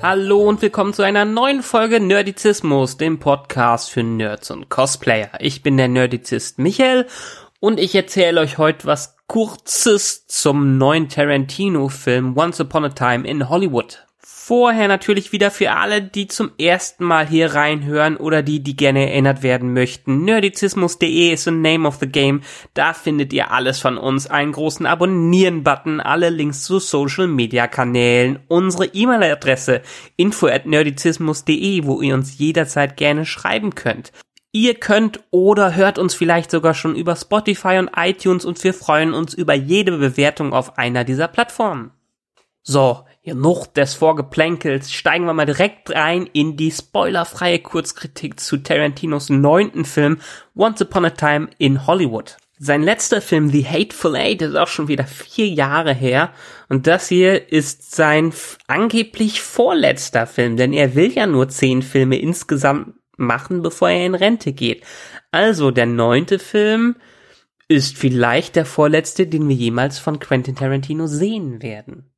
[0.00, 5.30] Hallo und willkommen zu einer neuen Folge Nerdizismus, dem Podcast für Nerds und Cosplayer.
[5.40, 7.08] Ich bin der Nerdizist Michael
[7.58, 13.48] und ich erzähle euch heute was Kurzes zum neuen Tarantino-Film Once Upon a Time in
[13.48, 14.06] Hollywood.
[14.48, 19.10] Vorher natürlich wieder für alle, die zum ersten Mal hier reinhören oder die, die gerne
[19.10, 20.24] erinnert werden möchten.
[20.24, 22.40] Nerdizismus.de ist the name of the game.
[22.72, 24.26] Da findet ihr alles von uns.
[24.26, 29.82] Einen großen Abonnieren-Button, alle Links zu Social-Media-Kanälen, unsere E-Mail-Adresse
[30.16, 34.12] info at nerdizismus.de, wo ihr uns jederzeit gerne schreiben könnt.
[34.52, 39.12] Ihr könnt oder hört uns vielleicht sogar schon über Spotify und iTunes und wir freuen
[39.12, 41.90] uns über jede Bewertung auf einer dieser Plattformen.
[42.70, 49.30] So, Genug des Vorgeplänkels, steigen wir mal direkt rein in die spoilerfreie Kurzkritik zu Tarantinos
[49.30, 50.18] neunten Film
[50.54, 52.36] Once Upon a Time in Hollywood.
[52.58, 56.30] Sein letzter Film The Hateful Eight ist auch schon wieder vier Jahre her
[56.68, 58.34] und das hier ist sein
[58.66, 64.14] angeblich vorletzter Film, denn er will ja nur zehn Filme insgesamt machen, bevor er in
[64.14, 64.84] Rente geht.
[65.32, 66.96] Also der neunte Film
[67.66, 72.10] ist vielleicht der vorletzte, den wir jemals von Quentin Tarantino sehen werden.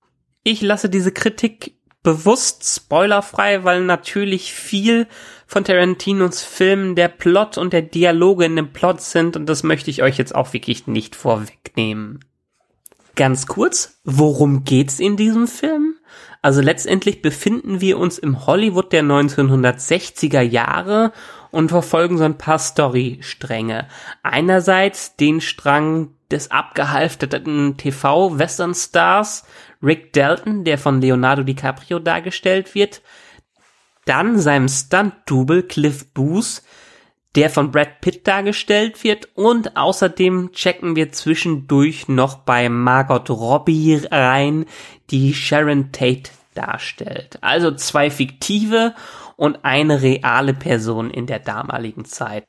[0.42, 5.06] Ich lasse diese Kritik bewusst spoilerfrei, weil natürlich viel
[5.46, 9.90] von Tarantinos Filmen der Plot und der Dialoge in dem Plot sind und das möchte
[9.90, 12.20] ich euch jetzt auch wirklich nicht vorwegnehmen.
[13.16, 15.96] Ganz kurz, worum geht's in diesem Film?
[16.40, 21.12] Also letztendlich befinden wir uns im Hollywood der 1960er Jahre
[21.50, 23.88] und verfolgen so ein paar Storystränge.
[24.22, 29.44] Einerseits den Strang des abgehalfterten TV-Western-Stars
[29.82, 33.02] Rick Dalton, der von Leonardo DiCaprio dargestellt wird,
[34.04, 36.62] dann seinem Stunt-Double Cliff Booth,
[37.36, 44.00] der von Brad Pitt dargestellt wird und außerdem checken wir zwischendurch noch bei Margot Robbie
[44.10, 44.66] rein,
[45.10, 47.38] die Sharon Tate darstellt.
[47.40, 48.94] Also zwei fiktive
[49.36, 52.46] und eine reale Person in der damaligen Zeit.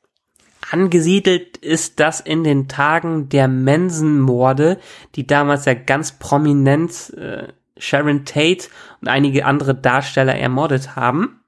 [0.71, 4.79] Angesiedelt ist das in den Tagen der Manson-Morde,
[5.15, 8.69] die damals ja ganz prominent äh, Sharon Tate
[9.01, 11.41] und einige andere Darsteller ermordet haben.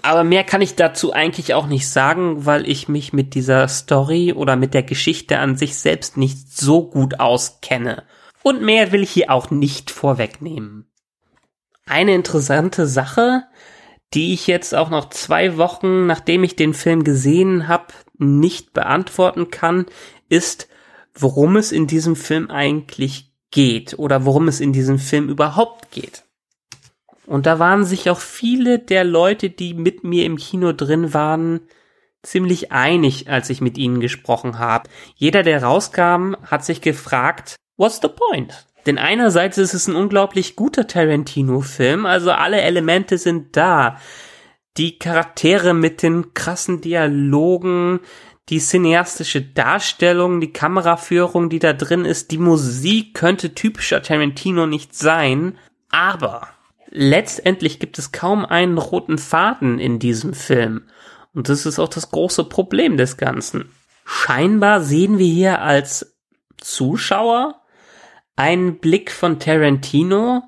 [0.00, 4.32] Aber mehr kann ich dazu eigentlich auch nicht sagen, weil ich mich mit dieser Story
[4.32, 8.04] oder mit der Geschichte an sich selbst nicht so gut auskenne.
[8.42, 10.90] Und mehr will ich hier auch nicht vorwegnehmen.
[11.84, 13.42] Eine interessante Sache,
[14.14, 19.50] die ich jetzt auch noch zwei Wochen, nachdem ich den Film gesehen habe, nicht beantworten
[19.50, 19.86] kann,
[20.28, 20.68] ist,
[21.14, 26.24] worum es in diesem Film eigentlich geht oder worum es in diesem Film überhaupt geht.
[27.26, 31.60] Und da waren sich auch viele der Leute, die mit mir im Kino drin waren,
[32.22, 34.90] ziemlich einig, als ich mit ihnen gesprochen habe.
[35.14, 38.66] Jeder, der rauskam, hat sich gefragt, what's the point?
[38.86, 43.98] Denn einerseits ist es ein unglaublich guter Tarantino-Film, also alle Elemente sind da
[44.76, 48.00] die Charaktere mit den krassen Dialogen,
[48.48, 54.94] die cineastische Darstellung, die Kameraführung, die da drin ist, die Musik könnte typischer Tarantino nicht
[54.94, 55.56] sein,
[55.90, 56.48] aber
[56.88, 60.82] letztendlich gibt es kaum einen roten Faden in diesem Film.
[61.32, 63.70] Und das ist auch das große Problem des Ganzen.
[64.04, 66.16] Scheinbar sehen wir hier als
[66.56, 67.60] Zuschauer
[68.34, 70.42] einen Blick von Tarantino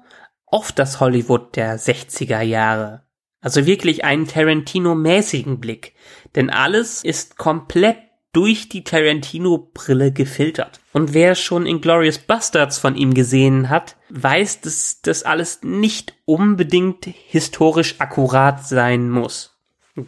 [0.46, 3.04] auf das Hollywood der 60er Jahre.
[3.42, 5.94] Also wirklich einen Tarantino-mäßigen Blick.
[6.34, 7.98] Denn alles ist komplett
[8.32, 10.80] durch die Tarantino-Brille gefiltert.
[10.92, 17.04] Und wer schon Inglorious Bastards von ihm gesehen hat, weiß, dass das alles nicht unbedingt
[17.04, 19.58] historisch akkurat sein muss.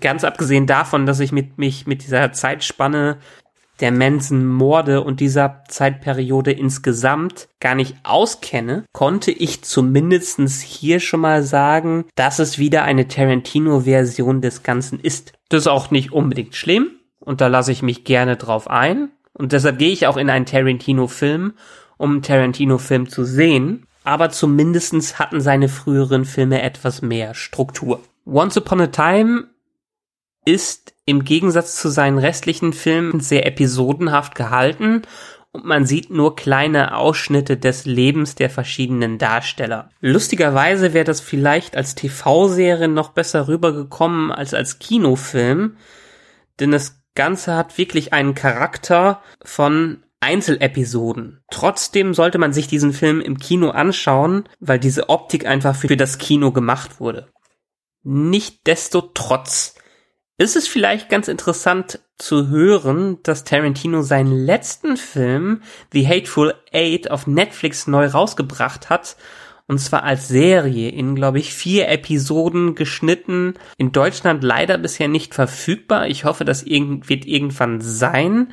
[0.00, 3.18] Ganz abgesehen davon, dass ich mit, mich mit dieser Zeitspanne
[3.80, 11.42] der Manson-Morde und dieser Zeitperiode insgesamt gar nicht auskenne, konnte ich zumindestens hier schon mal
[11.42, 15.32] sagen, dass es wieder eine Tarantino-Version des Ganzen ist.
[15.48, 16.90] Das ist auch nicht unbedingt schlimm
[17.20, 19.10] und da lasse ich mich gerne drauf ein.
[19.32, 21.54] Und deshalb gehe ich auch in einen Tarantino-Film,
[21.96, 23.86] um einen Tarantino-Film zu sehen.
[24.04, 28.00] Aber zumindestens hatten seine früheren Filme etwas mehr Struktur.
[28.26, 29.48] Once Upon a Time
[30.44, 35.02] ist im Gegensatz zu seinen restlichen Filmen sehr episodenhaft gehalten
[35.52, 39.90] und man sieht nur kleine Ausschnitte des Lebens der verschiedenen Darsteller.
[40.00, 45.76] Lustigerweise wäre das vielleicht als TV-Serie noch besser rübergekommen als als Kinofilm,
[46.58, 51.44] denn es Ganze hat wirklich einen Charakter von Einzelepisoden.
[51.50, 56.18] Trotzdem sollte man sich diesen Film im Kino anschauen, weil diese Optik einfach für das
[56.18, 57.28] Kino gemacht wurde.
[58.02, 59.76] Nichtsdestotrotz
[60.36, 67.10] ist es vielleicht ganz interessant zu hören, dass Tarantino seinen letzten Film, The Hateful Eight,
[67.10, 69.16] auf Netflix neu rausgebracht hat.
[69.66, 73.54] Und zwar als Serie in, glaube ich, vier Episoden geschnitten.
[73.78, 76.06] In Deutschland leider bisher nicht verfügbar.
[76.08, 78.52] Ich hoffe, das wird irgendwann sein.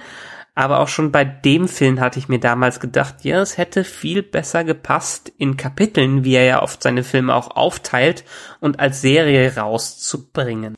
[0.53, 4.21] Aber auch schon bei dem Film hatte ich mir damals gedacht, ja, es hätte viel
[4.21, 8.25] besser gepasst, in Kapiteln, wie er ja oft seine Filme auch aufteilt,
[8.59, 10.77] und als Serie rauszubringen.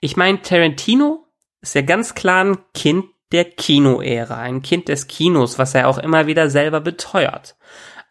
[0.00, 1.26] Ich meine, Tarantino
[1.60, 5.98] ist ja ganz klar ein Kind der Kinoära, ein Kind des Kinos, was er auch
[5.98, 7.56] immer wieder selber beteuert.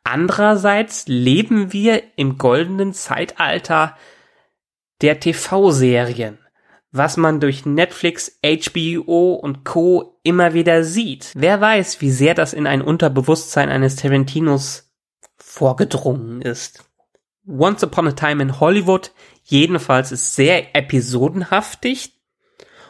[0.03, 3.97] Andererseits leben wir im goldenen Zeitalter
[5.01, 6.37] der TV-Serien,
[6.91, 10.19] was man durch Netflix, HBO und Co.
[10.23, 11.31] immer wieder sieht.
[11.35, 14.93] Wer weiß, wie sehr das in ein Unterbewusstsein eines Tarantinos
[15.37, 16.85] vorgedrungen ist.
[17.47, 19.11] Once Upon a Time in Hollywood
[19.43, 22.13] jedenfalls ist sehr episodenhaftig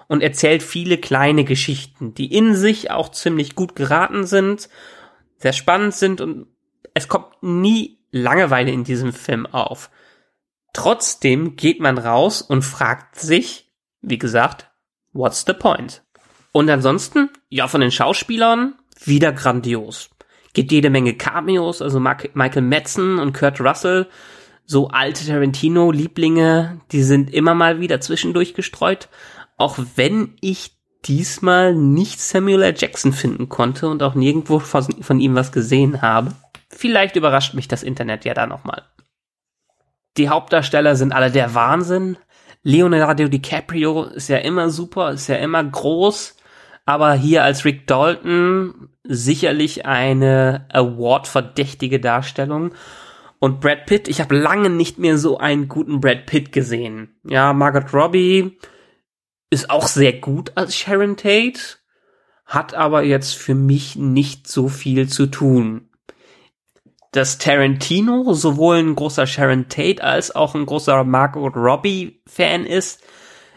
[0.08, 4.70] und erzählt viele kleine Geschichten, die in sich auch ziemlich gut geraten sind,
[5.38, 6.48] sehr spannend sind und
[6.94, 9.90] es kommt nie Langeweile in diesem Film auf.
[10.72, 14.70] Trotzdem geht man raus und fragt sich, wie gesagt,
[15.12, 16.04] what's the point?
[16.54, 20.10] Und ansonsten, ja, von den Schauspielern wieder grandios.
[20.54, 24.08] Gibt jede Menge Cameos, also Michael Madsen und Kurt Russell
[24.66, 29.10] so alte Tarantino-Lieblinge, die sind immer mal wieder zwischendurch gestreut.
[29.58, 30.76] Auch wenn ich
[31.06, 32.74] diesmal nicht Samuel L.
[32.76, 36.34] Jackson finden konnte und auch nirgendwo von, von ihm was gesehen habe.
[36.70, 38.84] Vielleicht überrascht mich das Internet ja da nochmal.
[40.18, 42.18] Die Hauptdarsteller sind alle der Wahnsinn.
[42.64, 46.36] Leonardo DiCaprio ist ja immer super, ist ja immer groß,
[46.86, 52.74] aber hier als Rick Dalton sicherlich eine Award-verdächtige Darstellung.
[53.46, 57.16] Und Brad Pitt, ich habe lange nicht mehr so einen guten Brad Pitt gesehen.
[57.24, 58.58] Ja, Margot Robbie
[59.52, 61.60] ist auch sehr gut als Sharon Tate,
[62.48, 65.92] hat aber jetzt für mich nicht so viel zu tun.
[67.12, 73.04] Dass Tarantino sowohl ein großer Sharon Tate als auch ein großer Margot Robbie Fan ist,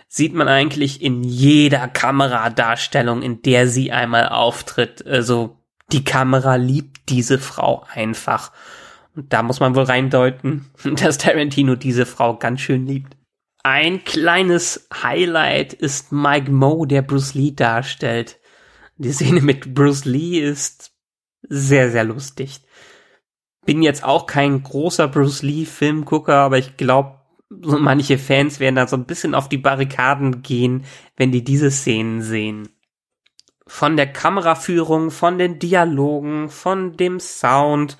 [0.06, 5.06] sieht man eigentlich in jeder Kameradarstellung, in der sie einmal auftritt.
[5.06, 5.56] Also
[5.92, 8.52] die Kamera liebt diese Frau einfach.
[9.28, 13.16] Da muss man wohl reindeuten, dass Tarantino diese Frau ganz schön liebt.
[13.64, 18.38] Ein kleines Highlight ist Mike Moe, der Bruce Lee darstellt.
[18.96, 20.92] Die Szene mit Bruce Lee ist
[21.42, 22.60] sehr, sehr lustig.
[23.66, 27.18] Bin jetzt auch kein großer Bruce Lee Filmgucker, aber ich glaube,
[27.50, 30.84] so manche Fans werden da so ein bisschen auf die Barrikaden gehen,
[31.16, 32.68] wenn die diese Szenen sehen.
[33.66, 37.98] Von der Kameraführung, von den Dialogen, von dem Sound,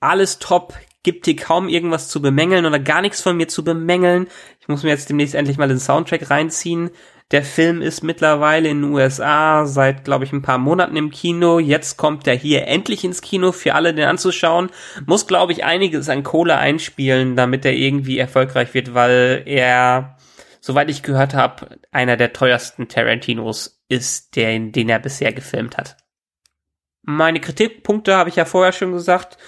[0.00, 4.28] alles top, gibt hier kaum irgendwas zu bemängeln oder gar nichts von mir zu bemängeln.
[4.60, 6.90] Ich muss mir jetzt demnächst endlich mal den Soundtrack reinziehen.
[7.30, 11.60] Der Film ist mittlerweile in den USA seit, glaube ich, ein paar Monaten im Kino.
[11.60, 14.70] Jetzt kommt er hier endlich ins Kino für alle, den anzuschauen.
[15.06, 20.16] Muss, glaube ich, einiges an Kohle einspielen, damit er irgendwie erfolgreich wird, weil er,
[20.60, 25.98] soweit ich gehört habe, einer der teuersten Tarantinos ist, der, den er bisher gefilmt hat.
[27.02, 29.38] Meine Kritikpunkte habe ich ja vorher schon gesagt.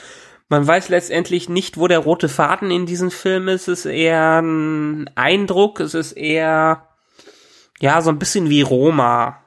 [0.53, 3.69] Man weiß letztendlich nicht, wo der rote Faden in diesem Film ist.
[3.69, 6.89] Es ist eher ein Eindruck, es ist eher,
[7.81, 9.43] ja, so ein bisschen wie Roma.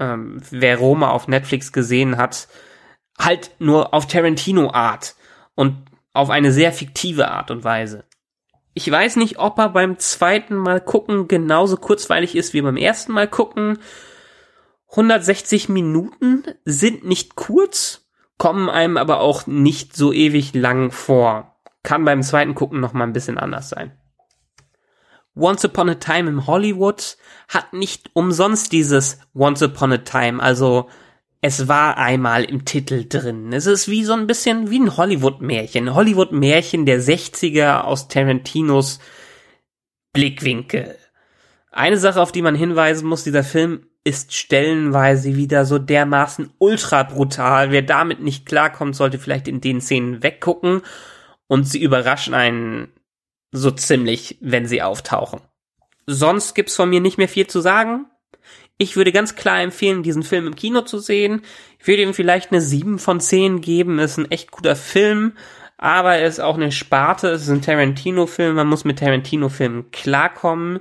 [0.00, 2.48] Ähm, wer Roma auf Netflix gesehen hat,
[3.18, 5.14] halt nur auf Tarantino-Art
[5.56, 5.76] und
[6.14, 8.04] auf eine sehr fiktive Art und Weise.
[8.72, 13.12] Ich weiß nicht, ob er beim zweiten Mal gucken genauso kurzweilig ist wie beim ersten
[13.12, 13.78] Mal gucken.
[14.88, 18.05] 160 Minuten sind nicht kurz,
[18.46, 21.56] kommen einem aber auch nicht so ewig lang vor.
[21.82, 23.90] Kann beim zweiten Gucken noch mal ein bisschen anders sein.
[25.34, 27.16] Once Upon a Time in Hollywood
[27.48, 30.88] hat nicht umsonst dieses Once Upon a Time, also
[31.40, 33.52] es war einmal im Titel drin.
[33.52, 35.92] Es ist wie so ein bisschen wie ein Hollywood-Märchen.
[35.92, 39.00] Hollywood-Märchen der 60er aus Tarantinos
[40.12, 40.96] Blickwinkel.
[41.72, 47.02] Eine Sache, auf die man hinweisen muss, dieser Film ist stellenweise wieder so dermaßen ultra
[47.02, 47.72] brutal.
[47.72, 50.82] Wer damit nicht klarkommt, sollte vielleicht in den Szenen weggucken
[51.48, 52.92] und sie überraschen einen
[53.50, 55.40] so ziemlich, wenn sie auftauchen.
[56.06, 58.06] Sonst gibt's von mir nicht mehr viel zu sagen.
[58.78, 61.42] Ich würde ganz klar empfehlen, diesen Film im Kino zu sehen.
[61.80, 63.98] Ich würde ihm vielleicht eine 7 von 10 geben.
[63.98, 65.32] Ist ein echt guter Film,
[65.78, 67.30] aber er ist auch eine Sparte.
[67.30, 68.54] Es ist ein Tarantino-Film.
[68.54, 70.78] Man muss mit Tarantino-Filmen klarkommen.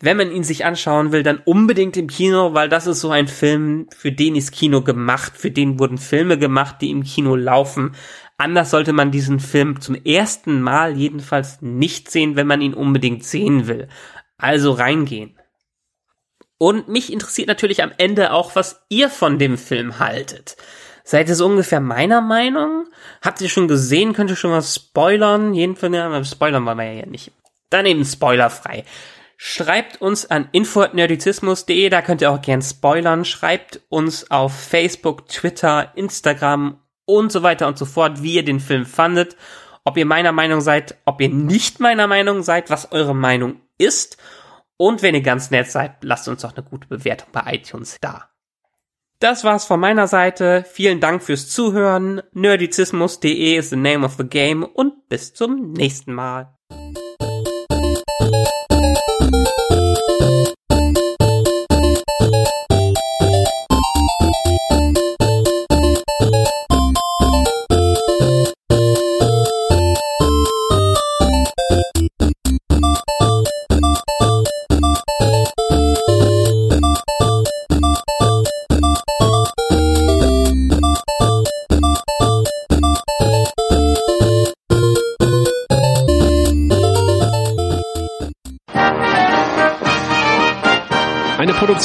[0.00, 3.26] Wenn man ihn sich anschauen will, dann unbedingt im Kino, weil das ist so ein
[3.26, 7.96] Film, für den ist Kino gemacht, für den wurden Filme gemacht, die im Kino laufen.
[8.36, 13.24] Anders sollte man diesen Film zum ersten Mal jedenfalls nicht sehen, wenn man ihn unbedingt
[13.24, 13.88] sehen will.
[14.36, 15.36] Also reingehen.
[16.58, 20.56] Und mich interessiert natürlich am Ende auch, was ihr von dem Film haltet.
[21.02, 22.86] Seid ihr so ungefähr meiner Meinung?
[23.22, 24.12] Habt ihr schon gesehen?
[24.12, 25.54] Könnt ihr schon was spoilern?
[25.54, 27.32] Jedenfalls, ja, spoilern wollen wir ja nicht.
[27.70, 28.84] Dann eben spoilerfrei.
[29.40, 33.24] Schreibt uns an info.nerdizismus.de, da könnt ihr auch gern spoilern.
[33.24, 38.58] Schreibt uns auf Facebook, Twitter, Instagram und so weiter und so fort, wie ihr den
[38.58, 39.36] Film fandet.
[39.84, 44.16] Ob ihr meiner Meinung seid, ob ihr nicht meiner Meinung seid, was eure Meinung ist.
[44.76, 48.30] Und wenn ihr ganz nett seid, lasst uns doch eine gute Bewertung bei iTunes da.
[49.20, 50.64] Das war's von meiner Seite.
[50.68, 52.22] Vielen Dank fürs Zuhören.
[52.32, 56.57] Nerdizismus.de is the name of the game und bis zum nächsten Mal.